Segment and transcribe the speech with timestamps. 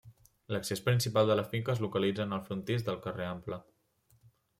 [0.53, 3.61] L'accés principal de la finca es localitza en el frontis del Carrer Ample.